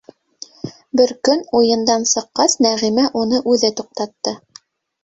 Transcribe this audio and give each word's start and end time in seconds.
Бер 1.01 1.13
көн, 1.29 1.43
уйындан 1.59 2.09
сыҡҡас, 2.15 2.59
Нәғимә 2.69 3.07
уны 3.23 3.45
үҙе 3.55 3.73
туҡтатты. 3.83 4.37